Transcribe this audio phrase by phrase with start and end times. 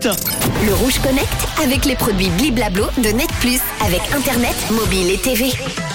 [0.00, 0.47] Connect.
[0.66, 5.52] Le Rouge Connect avec les produits Bliblablo de Net Plus avec Internet, mobile et TV.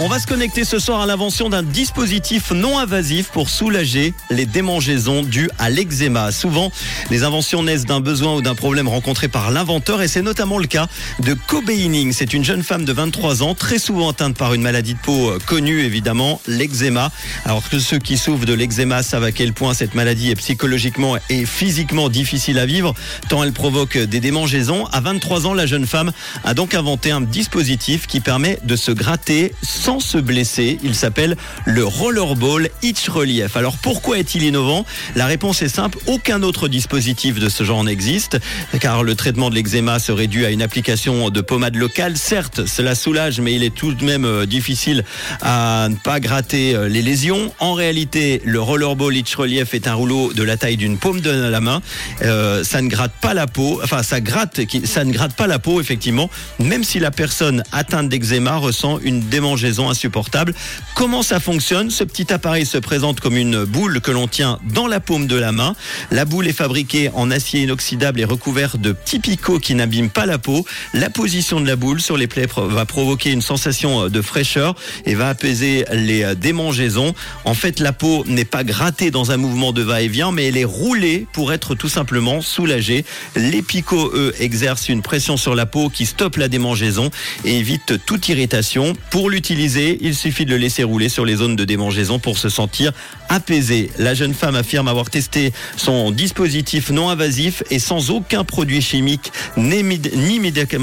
[0.00, 4.46] On va se connecter ce soir à l'invention d'un dispositif non invasif pour soulager les
[4.46, 6.32] démangeaisons dues à l'eczéma.
[6.32, 6.70] Souvent,
[7.10, 10.66] les inventions naissent d'un besoin ou d'un problème rencontré par l'inventeur et c'est notamment le
[10.66, 10.86] cas
[11.20, 11.70] de Kobe
[12.12, 15.30] C'est une jeune femme de 23 ans, très souvent atteinte par une maladie de peau
[15.30, 17.10] euh, connue évidemment, l'eczéma.
[17.44, 21.16] Alors que ceux qui souffrent de l'eczéma savent à quel point cette maladie est psychologiquement
[21.28, 22.94] et physiquement difficile à vivre,
[23.28, 24.45] tant elle provoque des démangeaisons.
[24.92, 26.12] À 23 ans, la jeune femme
[26.44, 30.78] a donc inventé un dispositif qui permet de se gratter sans se blesser.
[30.84, 33.56] Il s'appelle le Rollerball Itch Relief.
[33.56, 34.86] Alors pourquoi est-il innovant?
[35.16, 38.38] La réponse est simple, aucun autre dispositif de ce genre n'existe,
[38.78, 42.16] car le traitement de l'eczéma se réduit à une application de pommade locale.
[42.16, 45.04] Certes, cela soulage, mais il est tout de même euh, difficile
[45.42, 47.52] à ne pas gratter euh, les lésions.
[47.58, 51.30] En réalité, le Rollerball Itch Relief est un rouleau de la taille d'une paume de
[51.30, 51.82] la main.
[52.22, 54.35] Euh, ça ne gratte pas la peau, enfin ça gratte,
[54.84, 59.20] ça ne gratte pas la peau effectivement, même si la personne atteinte d'eczéma ressent une
[59.20, 60.54] démangeaison insupportable.
[60.94, 61.90] Comment ça fonctionne?
[61.90, 65.36] Ce petit appareil se présente comme une boule que l'on tient dans la paume de
[65.36, 65.74] la main.
[66.10, 70.26] La boule est fabriquée en acier inoxydable et recouverte de petits picots qui n'abîment pas
[70.26, 70.66] la peau.
[70.92, 75.14] La position de la boule sur les plaies va provoquer une sensation de fraîcheur et
[75.14, 77.14] va apaiser les démangeaisons.
[77.44, 80.64] En fait, la peau n'est pas grattée dans un mouvement de va-et-vient, mais elle est
[80.64, 83.04] roulée pour être tout simplement soulagée.
[83.34, 87.10] Les picots, eux, exercent une pression sur la peau qui stoppe la démangeaison
[87.44, 88.94] et évite toute irritation.
[89.10, 92.48] Pour l'utiliser, il suffit de le laisser rouler sur les zones de démangeaison pour se
[92.48, 92.92] sentir
[93.28, 93.90] apaisé.
[93.98, 99.32] La jeune femme affirme avoir testé son dispositif non invasif et sans aucun produit chimique
[99.56, 99.82] ni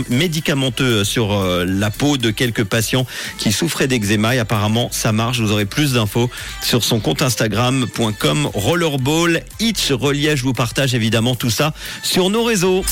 [0.10, 3.06] médicamenteux sur euh, la peau de quelques patients
[3.38, 5.40] qui souffraient d'eczéma et apparemment ça marche.
[5.40, 6.30] Vous aurez plus d'infos
[6.62, 10.36] sur son compte Instagram.com rollerball itch relief.
[10.36, 12.84] Je vous partage évidemment tout ça sur nos réseaux.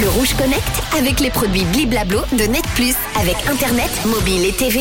[0.00, 4.80] Le Rouge Connect avec les produits Bliblablo de Net Plus avec Internet, mobile et TV.